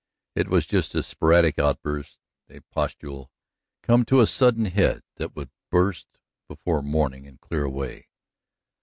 It 0.33 0.47
was 0.47 0.65
just 0.65 0.95
a 0.95 1.03
sporadic 1.03 1.59
outburst, 1.59 2.17
a 2.49 2.61
pustule 2.71 3.29
come 3.83 4.03
to 4.05 4.19
a 4.19 4.25
sudden 4.25 4.65
head 4.65 5.03
that 5.17 5.35
would 5.35 5.51
burst 5.69 6.07
before 6.47 6.81
morning 6.81 7.27
and 7.27 7.39
clear 7.39 7.65
away. 7.65 8.07